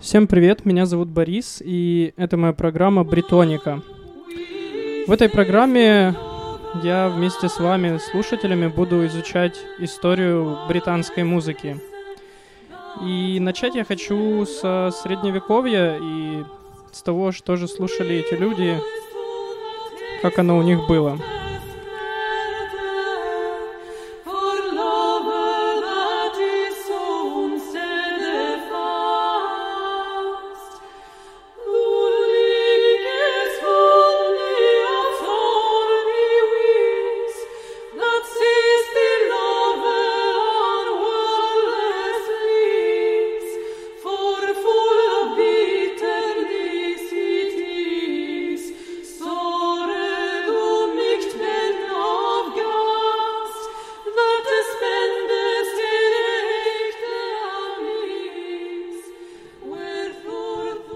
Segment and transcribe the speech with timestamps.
[0.00, 3.82] Всем привет, меня зовут Борис, и это моя программа «Бритоника».
[5.06, 6.14] В этой программе
[6.82, 11.78] я вместе с вами, слушателями, буду изучать историю британской музыки.
[13.02, 16.44] И начать я хочу со средневековья и
[16.92, 18.80] с того, что же слушали эти люди,
[20.22, 21.18] как оно у них было.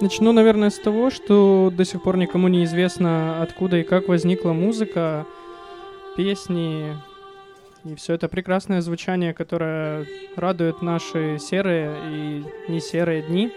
[0.04, 4.52] Начну, наверное, с того, что до сих пор никому не известно, откуда и как возникла
[4.52, 5.24] музыка,
[6.14, 6.94] песни
[7.86, 10.06] и все это прекрасное звучание, которое
[10.36, 13.50] радует наши серые и не серые дни.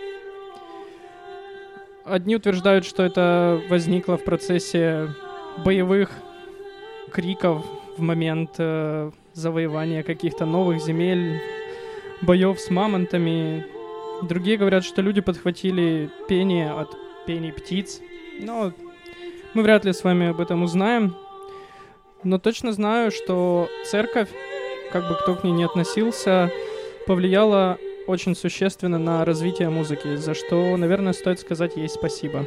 [2.06, 5.10] Одни утверждают, что это возникло в процессе
[5.66, 6.12] боевых
[7.12, 7.66] криков
[7.98, 11.42] в момент э, завоевания каких-то новых земель,
[12.22, 13.66] боев с мамонтами
[14.24, 16.96] Другие говорят, что люди подхватили пение от
[17.26, 18.02] пений птиц.
[18.40, 18.72] Но
[19.54, 21.16] мы вряд ли с вами об этом узнаем.
[22.24, 24.30] Но точно знаю, что церковь,
[24.92, 26.52] как бы кто к ней не относился,
[27.06, 27.78] повлияла
[28.08, 32.46] очень существенно на развитие музыки, за что, наверное, стоит сказать ей спасибо.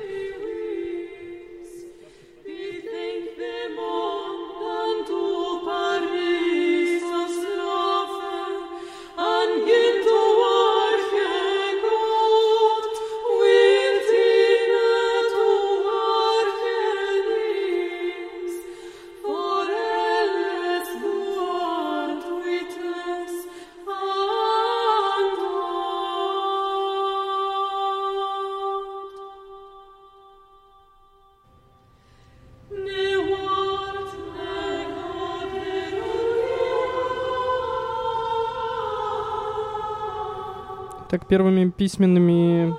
[41.11, 42.73] Так, первыми письменными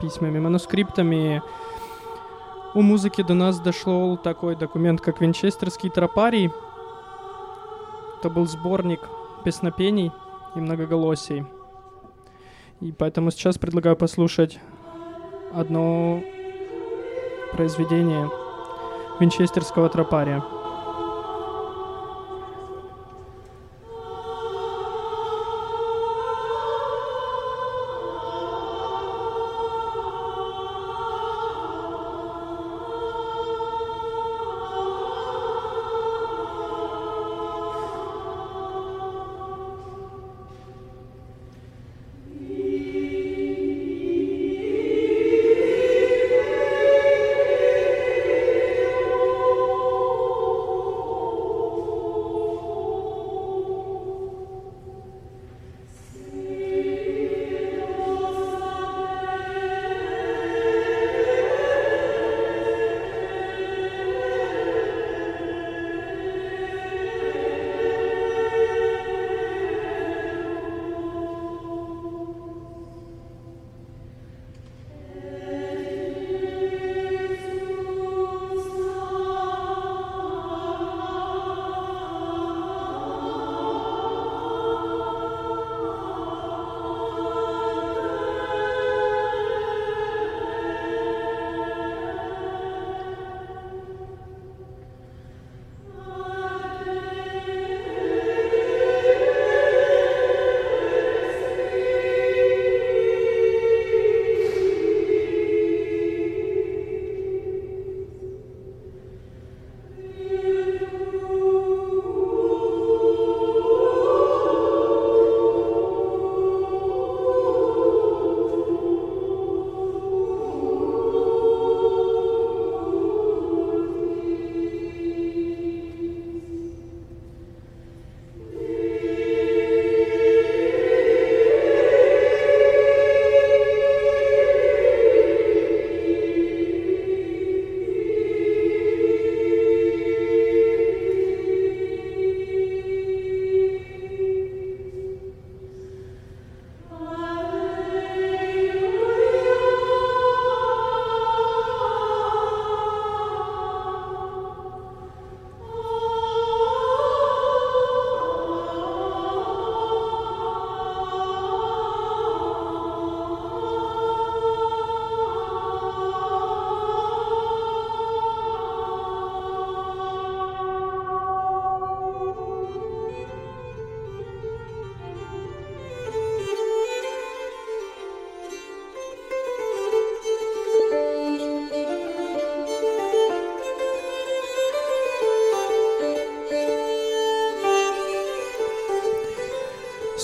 [0.00, 1.42] письмами, манускриптами
[2.74, 6.48] у музыки до нас дошел такой документ, как Винчестерский тропарий.
[8.20, 9.00] Это был сборник
[9.44, 10.12] песнопений
[10.54, 11.44] и многоголосий.
[12.80, 14.60] И поэтому сейчас предлагаю послушать
[15.52, 16.22] одно
[17.50, 18.30] произведение
[19.18, 20.44] Винчестерского тропария.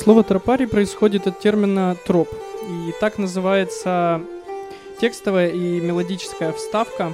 [0.07, 2.29] Слово тропарий происходит от термина троп.
[2.63, 4.23] И так называется
[5.01, 7.13] текстовая и мелодическая вставка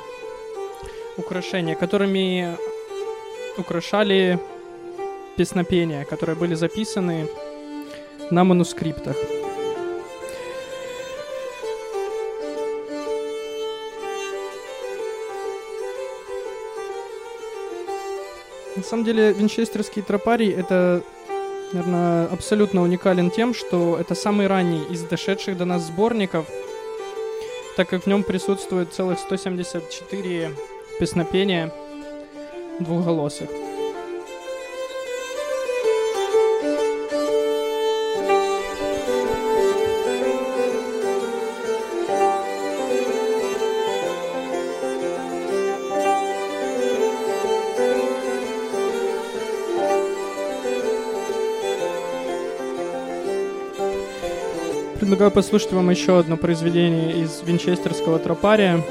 [1.17, 2.55] украшения, которыми
[3.57, 4.39] украшали
[5.39, 7.29] песнопения, которые были записаны
[8.31, 9.17] на манускриптах.
[18.77, 21.03] На самом деле, винчестерский тропарий— это
[21.73, 26.47] наверное, абсолютно уникален тем, что это самый ранний из дошедших до нас сборников,
[27.77, 30.51] так как в нем присутствует целых 174
[30.99, 31.73] песнопения
[32.81, 33.49] двухголосых.
[55.23, 58.83] Предлагаю послушать вам еще одно произведение из Винчестерского тропария.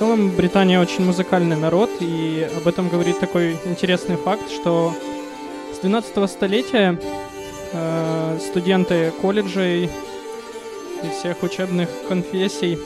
[0.00, 4.94] Британия очень музыкальный народ, и об этом говорит такой интересный факт, что
[5.74, 7.00] с 12 столетия
[7.72, 9.90] э, студенты колледжей
[11.02, 12.78] и всех учебных конфессий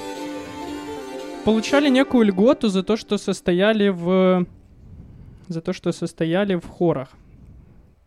[1.45, 4.47] получали некую льготу за то, что состояли в
[5.49, 7.11] за то, что состояли в хорах.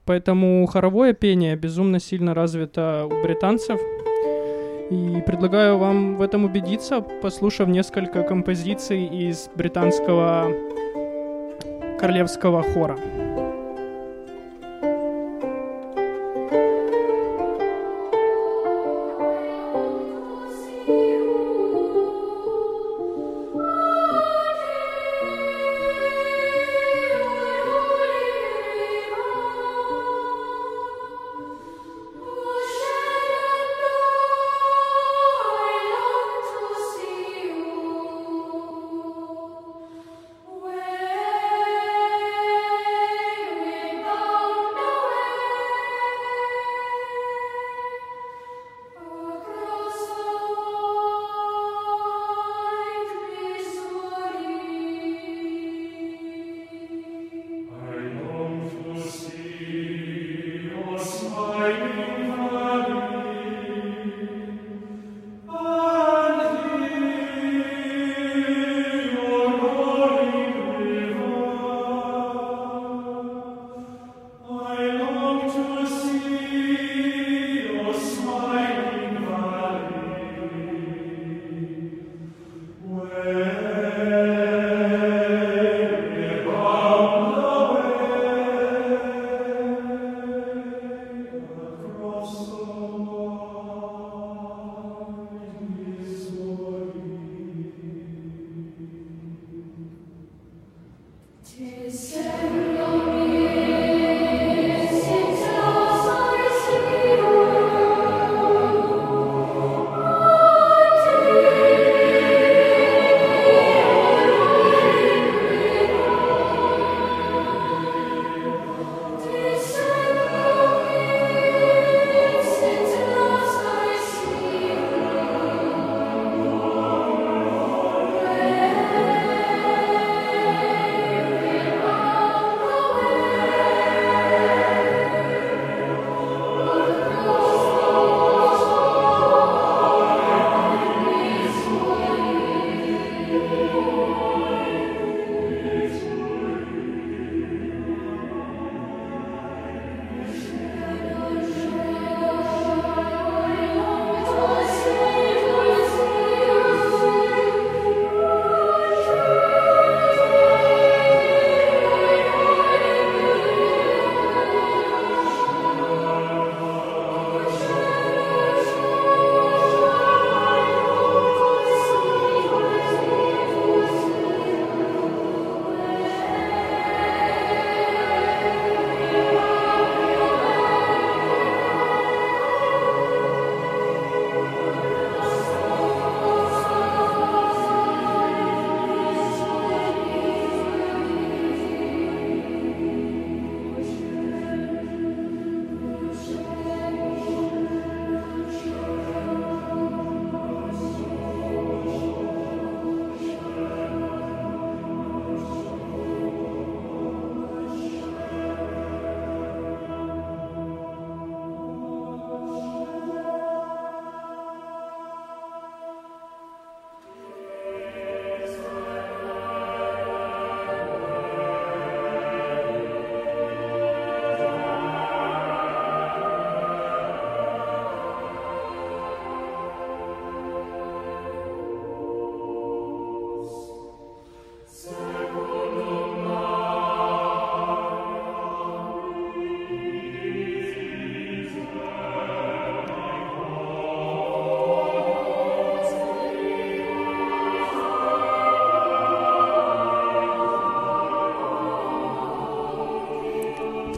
[0.06, 3.80] Поэтому хоровое пение безумно сильно развито у британцев.
[4.92, 10.52] И предлагаю вам в этом убедиться, послушав несколько композиций из британского
[12.00, 12.98] королевского хора.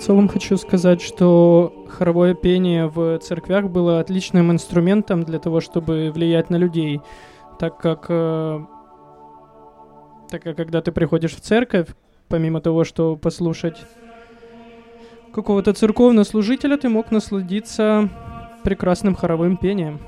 [0.08, 6.50] Целом хочу сказать, что хоровое пение в церквях было отличным инструментом для того, чтобы влиять
[6.50, 7.02] на людей,
[7.60, 8.66] так как, э,
[10.30, 11.90] так как когда ты приходишь в церковь,
[12.30, 13.84] помимо того, что послушать
[15.34, 18.10] какого-то церковного служителя, ты мог насладиться
[18.64, 20.00] прекрасным хоровым пением.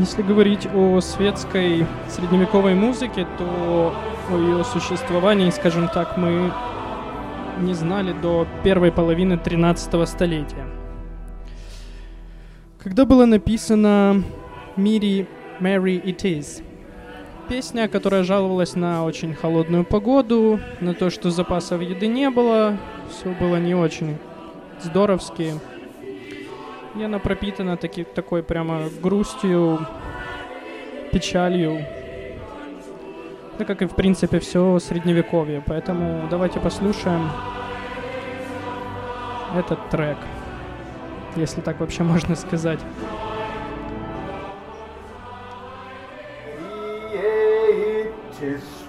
[0.00, 3.94] Если говорить о светской средневековой музыке, то
[4.32, 6.50] о ее существовании, скажем так, мы
[7.60, 10.66] не знали до первой половины 13 столетия.
[12.82, 14.24] Когда было написано
[14.74, 15.28] «Мири
[15.60, 16.64] Mary It Is»,
[17.50, 22.78] песня, которая жаловалась на очень холодную погоду, на то, что запасов еды не было,
[23.10, 24.16] все было не очень
[24.82, 25.60] здоровски.
[26.96, 29.86] И она пропитана таки, такой прямо грустью,
[31.12, 31.84] печалью.
[33.58, 35.62] Да как и в принципе все средневековье.
[35.66, 37.30] Поэтому давайте послушаем
[39.56, 40.18] этот трек,
[41.36, 42.80] если так вообще можно сказать.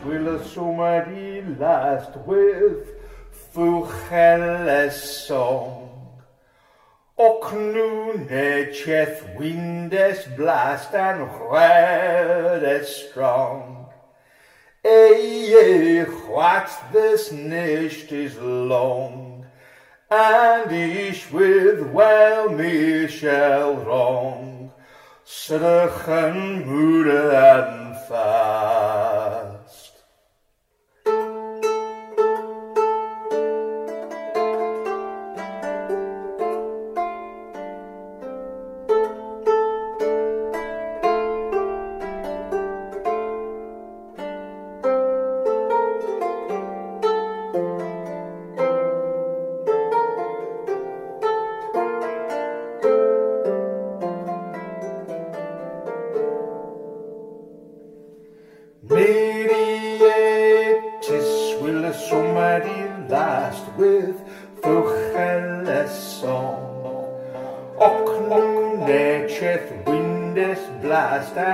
[0.03, 2.87] will somebody last with
[3.53, 4.93] Fuchelles
[5.27, 5.90] song.
[7.21, 13.85] Och nu nedketh windes blast and red strong.
[14.83, 19.45] Eye, what this nicht is long,
[20.09, 24.71] and ich with well me shall wrong,
[25.23, 27.95] Sudden moeder and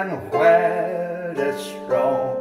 [0.08, 2.36] and white and strong.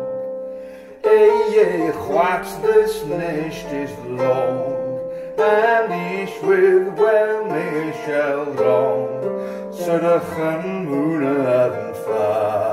[1.03, 9.99] Hey, yeah, watch this nest is long, and each with well may shall wrong, so
[9.99, 10.21] the
[10.85, 12.66] moon and fire.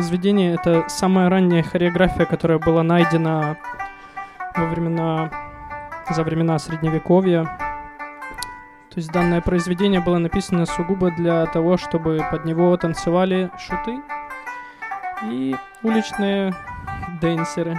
[0.00, 3.58] Произведение— это самая ранняя хореография, которая была найдена
[4.56, 5.30] во времена,
[6.08, 7.44] за времена Средневековья.
[7.44, 14.00] То есть данное произведение было написано сугубо для того, чтобы под него танцевали шуты
[15.24, 16.54] и уличные
[17.20, 17.78] дэнсеры.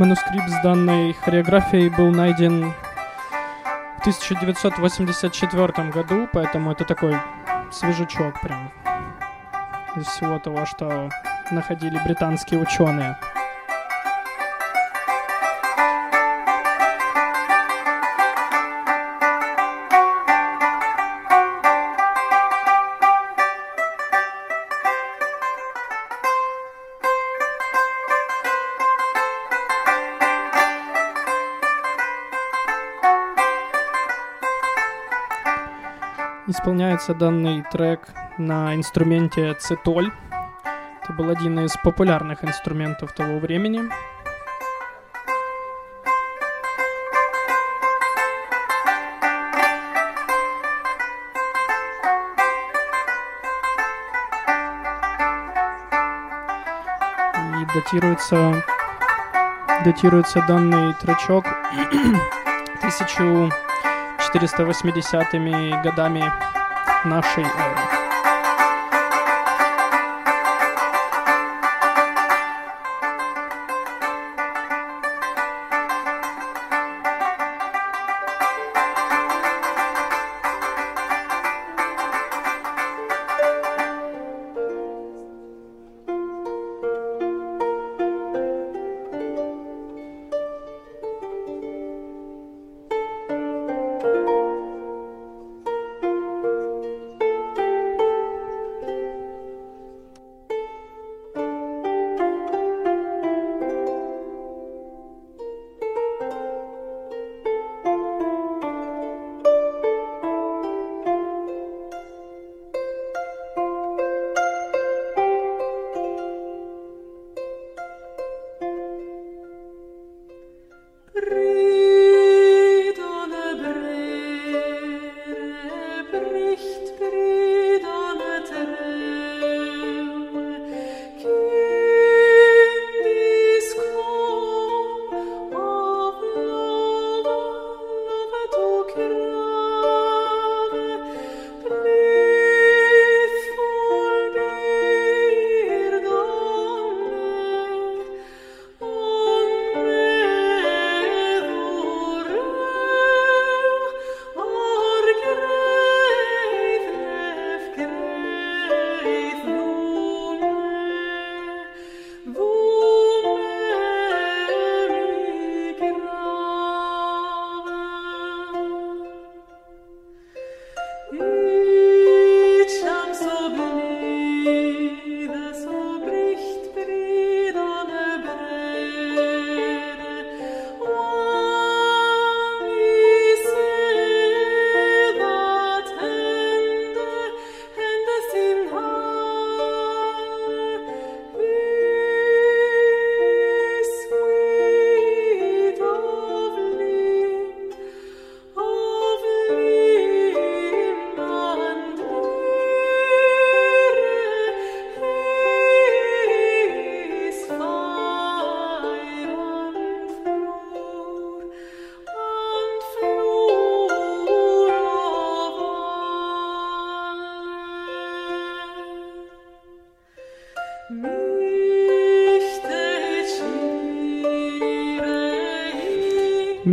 [0.00, 2.72] Манускрипт с данной хореографией был найден
[3.98, 7.14] в 1984 году, поэтому это такой
[7.70, 8.72] свежачок прям
[9.96, 11.10] из всего того, что
[11.50, 13.18] находили британские ученые.
[36.50, 40.10] Исполняется данный трек на инструменте цитоль.
[41.00, 43.82] Это был один из популярных инструментов того времени.
[57.60, 58.64] И датируется,
[59.84, 61.46] датируется данный тречок
[64.34, 66.24] 1480-ми годами
[67.04, 67.99] нашей эры.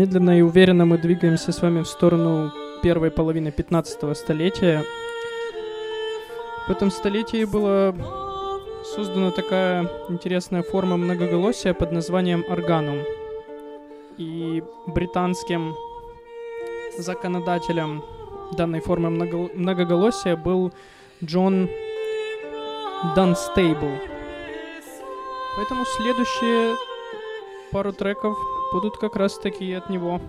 [0.08, 4.86] Медленно и уверенно мы двигаемся с вами в сторону первой половины 15 столетия.
[6.65, 7.93] В этом столетии была
[8.86, 13.00] создана такая интересная форма многоголосия под названием органум.
[14.17, 15.76] И британским
[16.98, 18.02] законодателем
[18.54, 20.72] данной формы многоголосия был
[21.22, 21.70] Джон
[23.13, 23.91] Данстейбл.
[25.58, 26.78] Поэтому следующие
[27.71, 28.38] пару треков
[28.71, 30.21] будут как раз таки от него.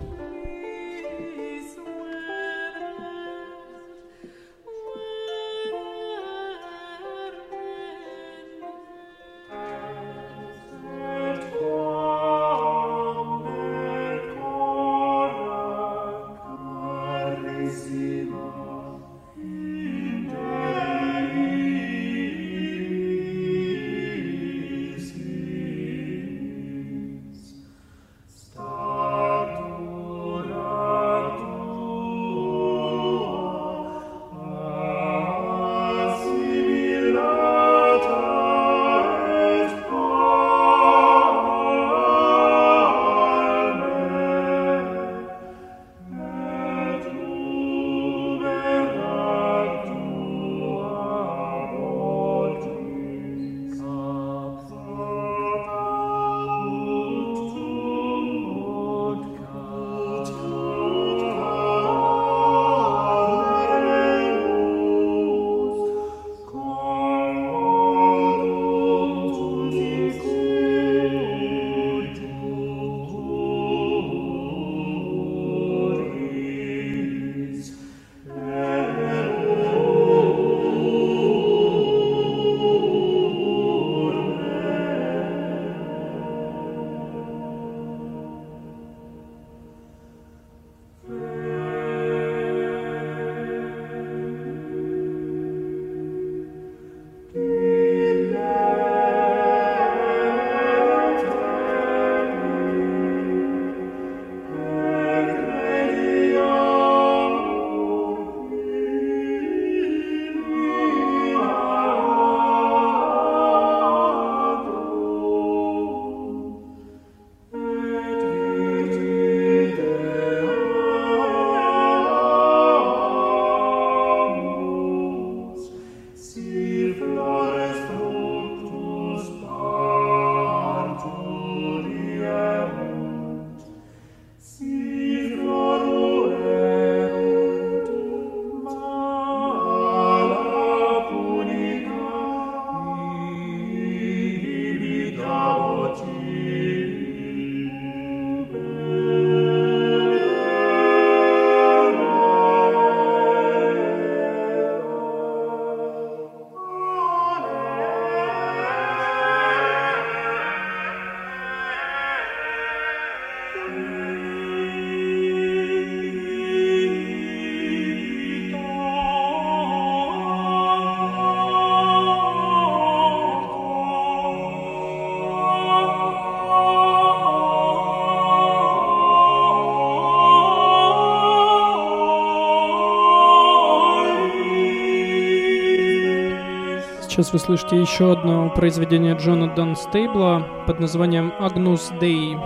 [187.19, 192.37] Сейчас вы слышите еще одно произведение Джона Данстейбла под названием «Агнус Дей».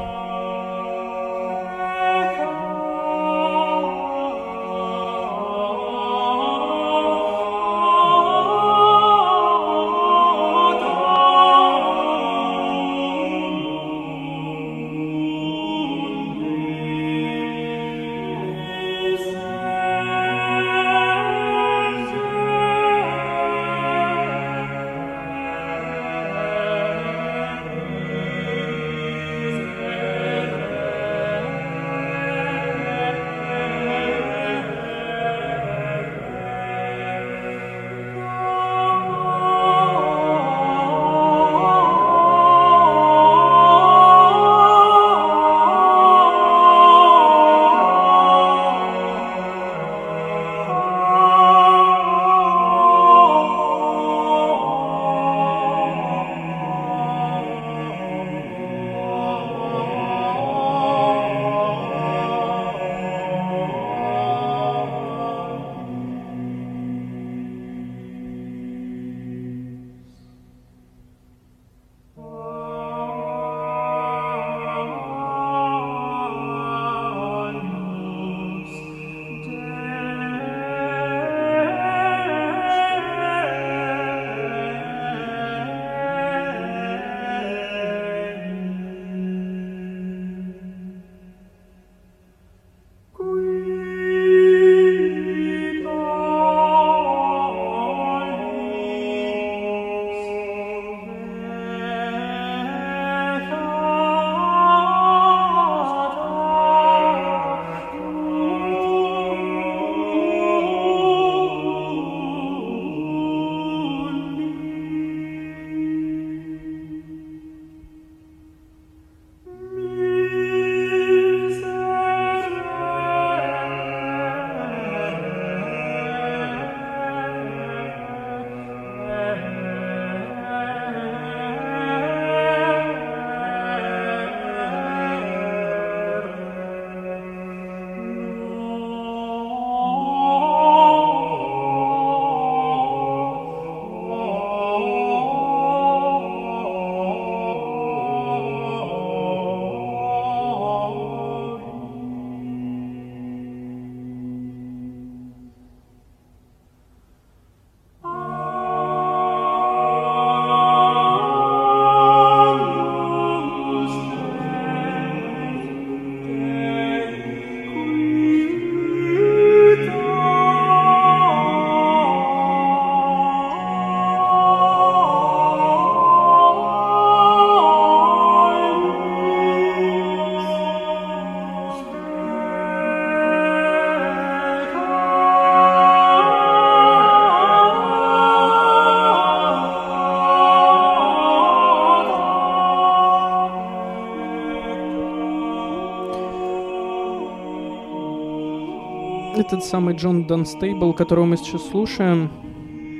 [199.53, 202.31] Этот самый Джон Донстейбл, которого мы сейчас слушаем,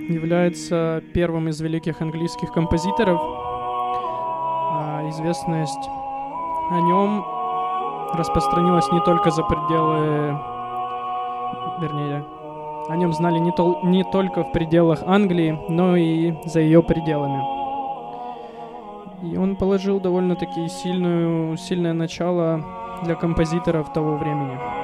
[0.07, 3.19] является первым из великих английских композиторов.
[3.19, 5.89] А известность
[6.69, 7.25] о нем
[8.13, 10.37] распространилась не только за пределы...
[11.81, 12.23] Вернее,
[12.87, 17.41] о нем знали не, тол- не только в пределах Англии, но и за ее пределами.
[19.23, 22.63] И он положил довольно-таки сильное начало
[23.01, 24.82] для композиторов того времени.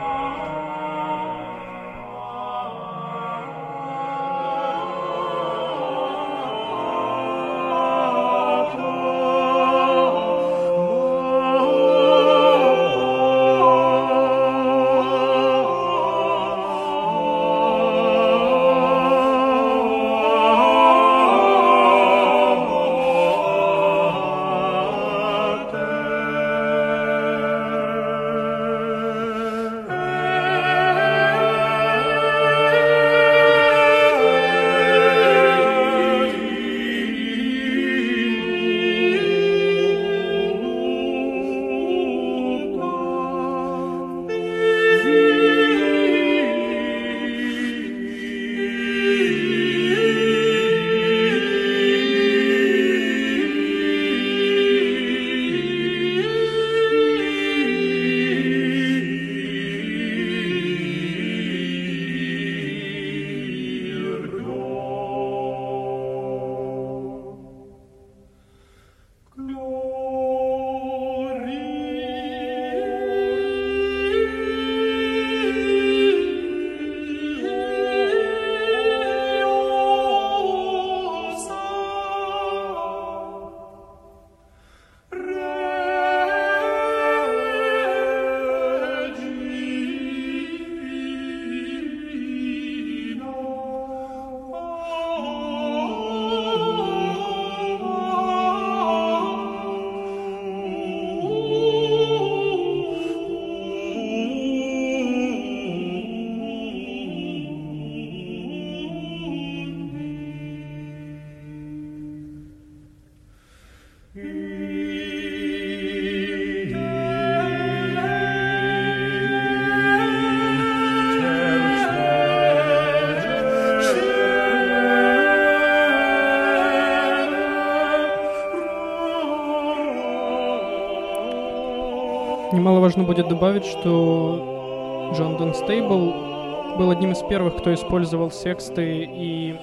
[132.69, 139.55] Немаловажно будет добавить, что Джон Донстейбл был одним из первых, кто использовал сексты и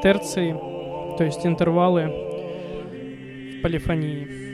[0.00, 0.52] терции,
[1.18, 2.06] то есть интервалы
[3.58, 4.49] в полифонии.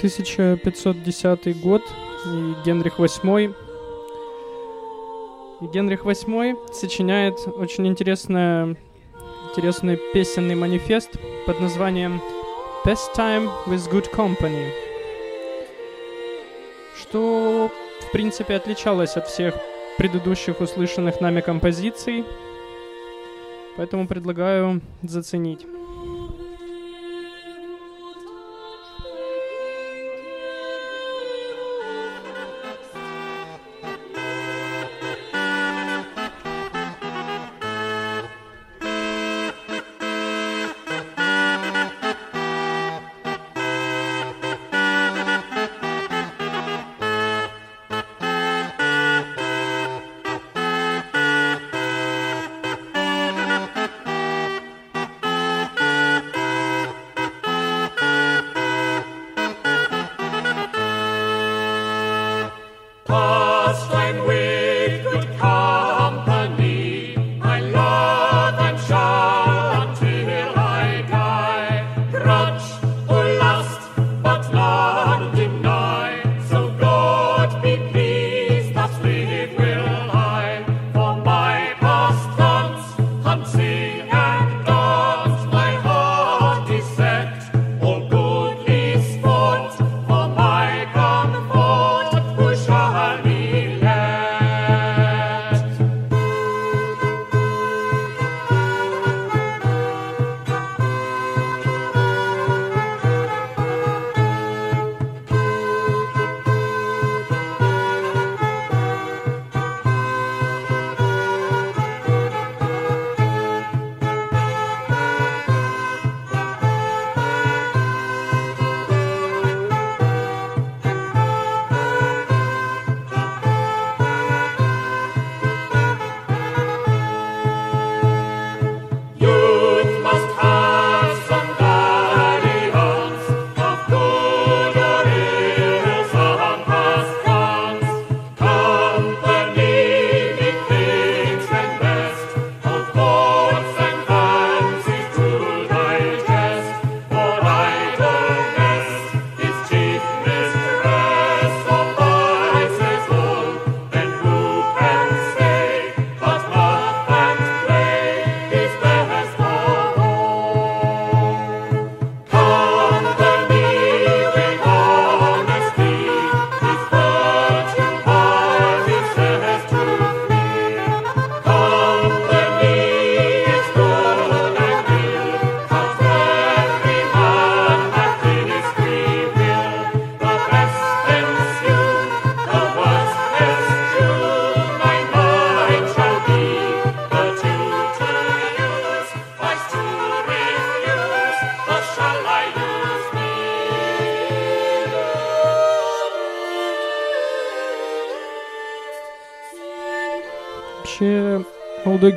[0.00, 1.82] Тысяча пятьсот десятый год,
[2.24, 3.54] и Генрих VIII.
[5.60, 8.76] И Генрих VIII сочиняет очень интересное,
[9.50, 11.10] интересный песенный манифест
[11.46, 12.22] под названием
[12.84, 14.70] Best Time with Good Company,
[17.00, 17.68] что,
[18.00, 19.56] в принципе, отличалось от всех
[19.96, 22.24] предыдущих услышанных нами композиций,
[23.76, 25.66] поэтому предлагаю заценить.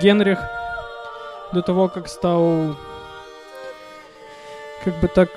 [0.02, 0.39] Генрих
[1.54, 2.76] до того, как стал,
[4.84, 5.30] как бы так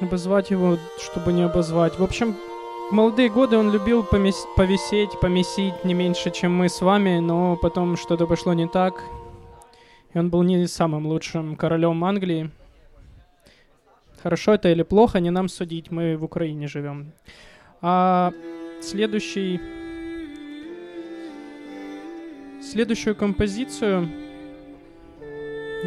[0.00, 1.98] обозвать его, чтобы не обозвать.
[1.98, 2.36] В общем,
[2.90, 4.46] в молодые годы он любил помес...
[4.56, 9.02] повисеть, помесить не меньше, чем мы с вами, но потом что-то пошло не так,
[10.14, 12.50] и он был не самым лучшим королем Англии.
[14.22, 17.12] Хорошо это или плохо, не нам судить, мы в Украине живем.
[17.82, 18.32] А
[18.80, 19.77] следующий...
[22.70, 24.10] Следующую композицию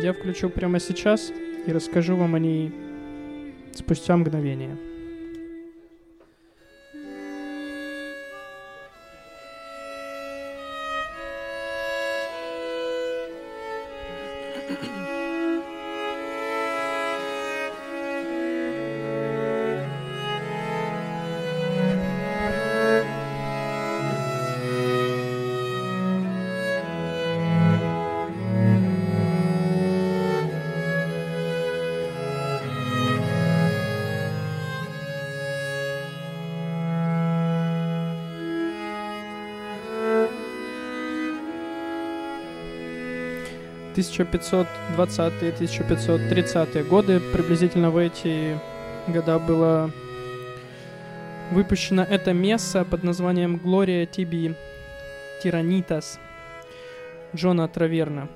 [0.02, 1.32] я включу прямо сейчас
[1.68, 2.74] и расскажу вам о ней
[3.72, 4.91] спустя мгновение.
[44.10, 48.58] 1520-1530 годы, приблизительно в эти
[49.08, 49.91] года было
[51.52, 54.56] выпущено это месса под названием «Глория Тиби
[55.43, 56.20] Тиранитас»
[57.36, 58.30] Джона Траверна.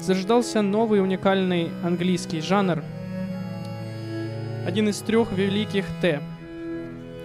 [0.00, 2.82] Заждался новый уникальный английский жанр,
[4.66, 6.22] один из трех великих Т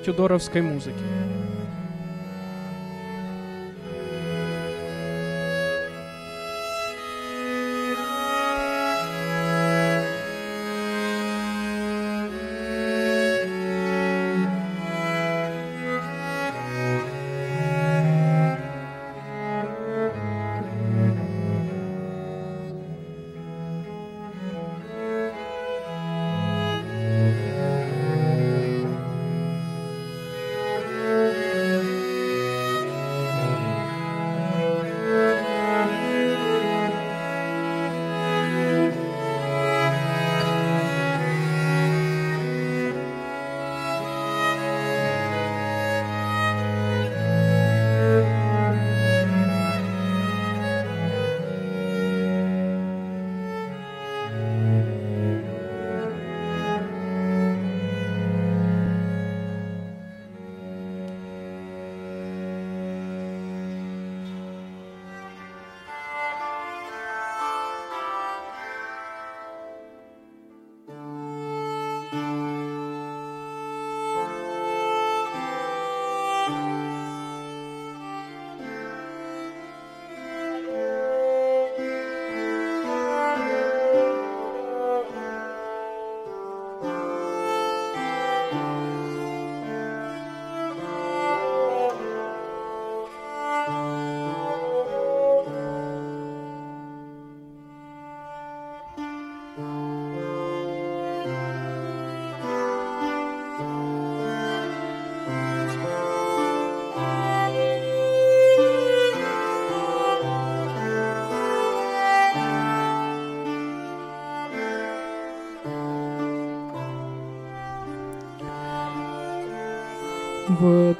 [0.05, 1.24] тюдоровской музыки.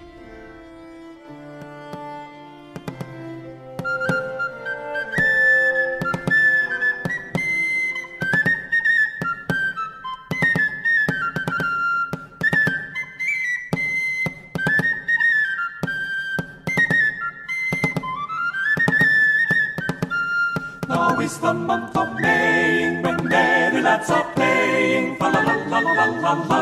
[21.41, 25.17] The month of May when merry lads are playing.
[25.17, 26.61] Fa la la la la la la,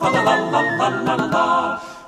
[0.00, 1.46] fa la la la la la la.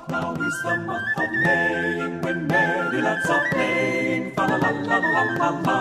[0.09, 4.31] Now is the month of May when merry lads are playing.
[4.35, 5.79] Fa la la la la la la,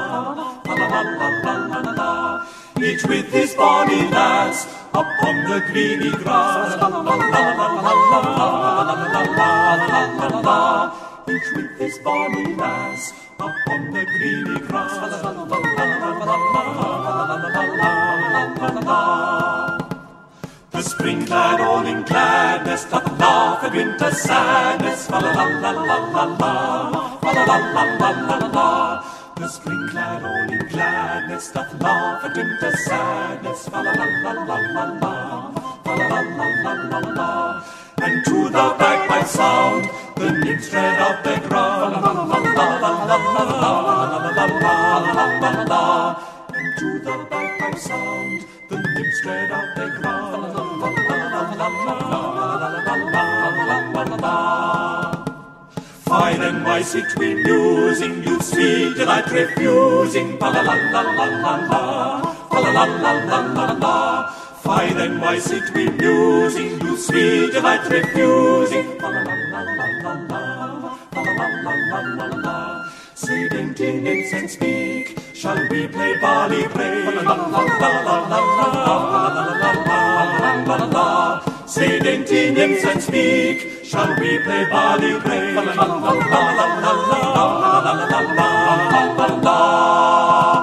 [0.64, 2.10] fa la la la la la la.
[2.82, 6.80] Each with his bonny lass upon the greeny grass.
[6.80, 9.50] La la la la la la la la la la
[9.92, 10.60] la la la.
[11.28, 14.53] Each with his bonny lass upon the greeny.
[14.74, 14.82] The
[20.82, 25.06] spring clad all in gladness doth laugh at winter's sadness.
[25.06, 26.90] Fa la la la la la la.
[27.20, 29.00] Fa la la la la la la.
[29.36, 33.68] The spring clad all in gladness doth laugh at winter's sadness.
[33.68, 35.52] Fa la la la la la la.
[35.84, 37.30] Fa la la la la la la.
[38.02, 41.92] And to the bagpipe sound, the nymphs tread out their ground.
[41.94, 42.38] La la la la
[42.82, 42.90] la la
[43.38, 44.23] la la la
[45.24, 45.84] la la la la la.
[46.54, 50.42] And to the bagpipe sound, the nymphs tread out their ground.
[50.80, 53.24] La la la la la la la la
[53.64, 54.36] la la la la.
[56.04, 60.38] Fine and wise it we musing, you sweet delight refusing.
[60.38, 61.82] Pa la la la la la la,
[62.52, 63.96] la la la la la la.
[64.62, 68.98] Fine and wise it we musing, you sweet delight refusing.
[69.00, 69.60] La la la la
[70.04, 70.42] la la,
[71.10, 72.43] pa la la la la la la.
[73.26, 77.04] Dainty nymphs and speak, shall we play break?
[77.06, 78.50] Pa la la la la la la
[79.62, 79.98] la,
[80.40, 81.66] la la la.
[81.66, 85.54] Say dainty nymphs and speak, shall we play break?
[85.54, 87.50] Pa la la la la la la la,
[87.80, 90.53] la la la la la la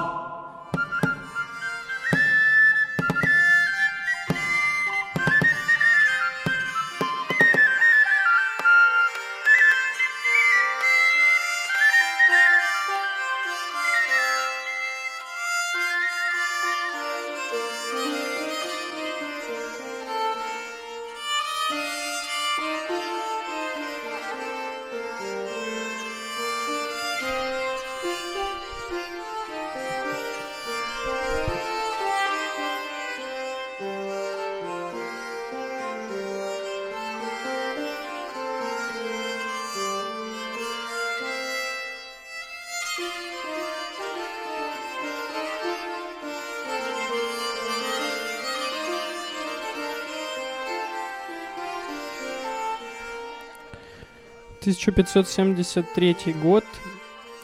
[54.61, 56.63] 1573 год.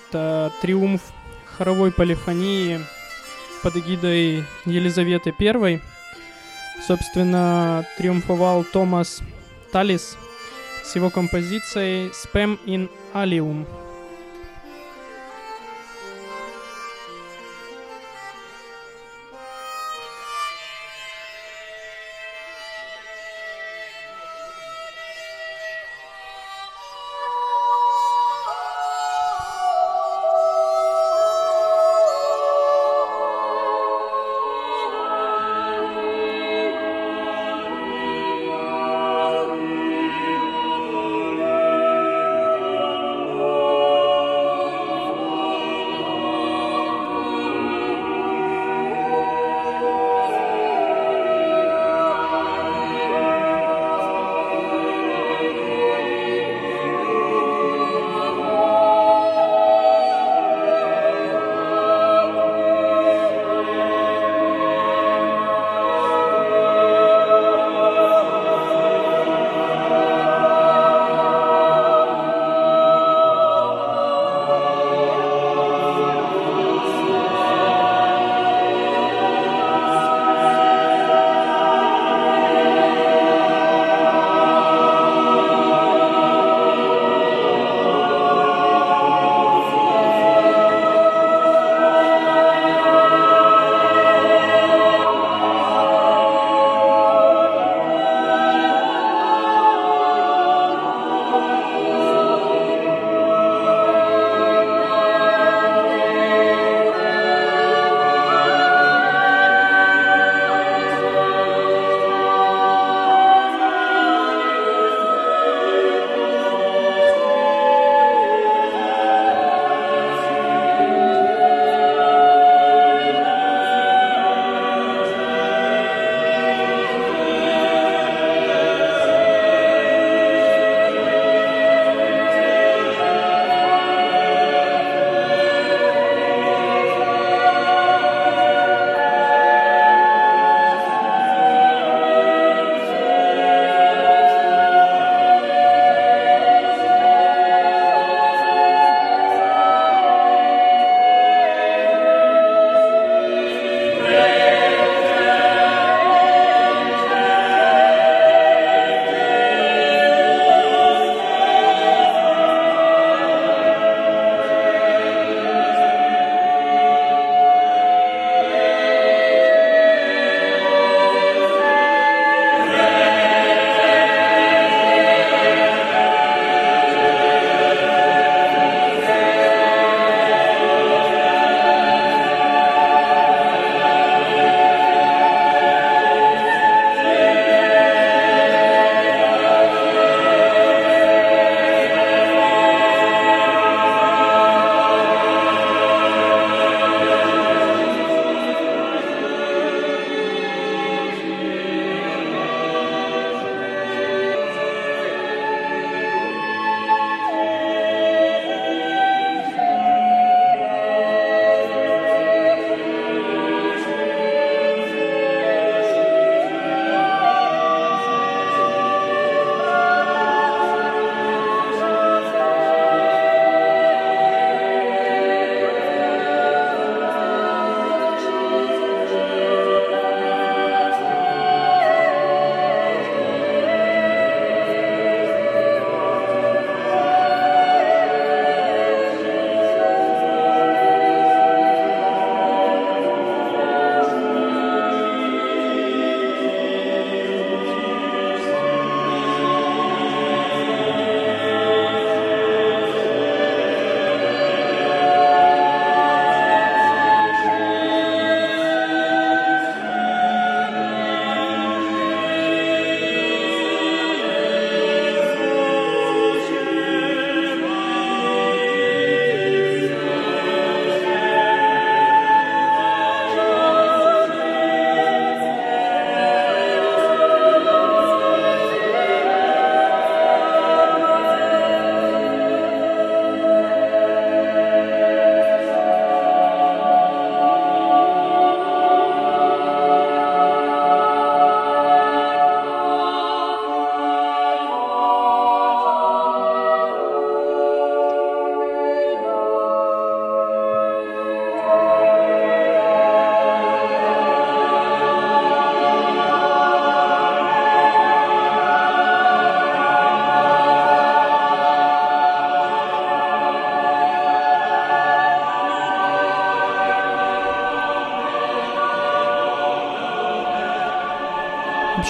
[0.09, 1.01] Это триумф
[1.57, 2.80] хоровой полифонии
[3.63, 5.82] под эгидой Елизаветы I.
[6.86, 9.22] Собственно, триумфовал Томас
[9.72, 10.15] Талис
[10.84, 13.65] с его композицией «Spam in Alium».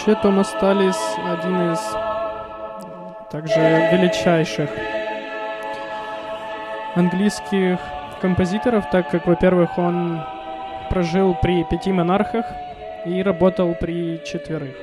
[0.08, 1.80] Вообще Томас Талис один из
[3.30, 3.60] также
[3.92, 4.70] величайших
[6.96, 7.78] английских
[8.22, 10.22] композиторов, так как, во-первых, он
[10.90, 12.46] прожил при пяти монархах
[13.06, 14.78] и работал при четверых.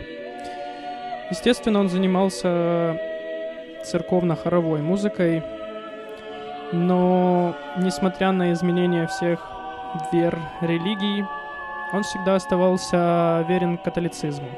[1.30, 3.00] Естественно, он занимался
[3.82, 5.42] церковно-хоровой музыкой,
[6.70, 9.40] но, несмотря на изменения всех
[10.12, 11.24] вер, религий,
[11.94, 14.50] он всегда оставался верен католицизму.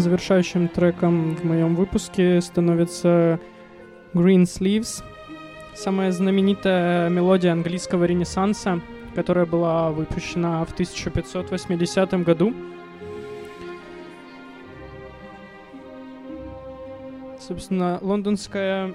[0.00, 3.38] Завершающим треком в моем выпуске становится
[4.14, 5.04] Green Sleeves,
[5.74, 8.80] самая знаменитая мелодия английского ренессанса,
[9.14, 12.54] которая была выпущена в 1580 году.
[17.38, 18.94] Собственно, лондонская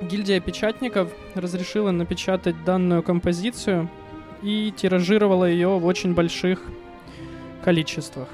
[0.00, 3.88] гильдия печатников разрешила напечатать данную композицию
[4.42, 6.64] и тиражировала ее в очень больших
[7.62, 8.26] количествах.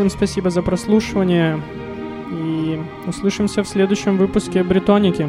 [0.00, 1.60] Всем спасибо за прослушивание.
[2.32, 5.28] И услышимся в следующем выпуске Бретоники.